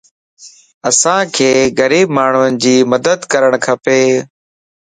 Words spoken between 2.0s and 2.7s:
ماڻھين